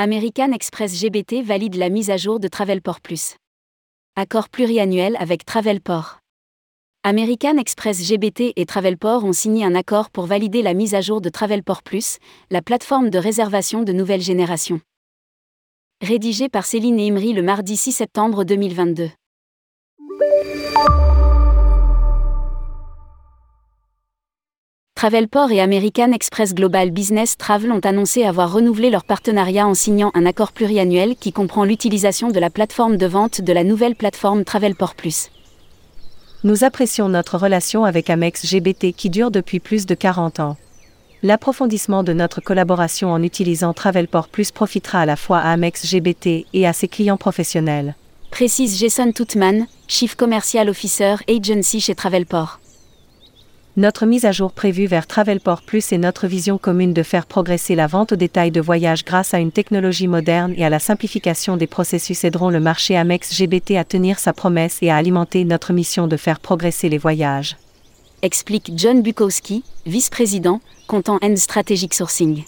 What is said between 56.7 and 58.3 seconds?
de faire progresser la vente au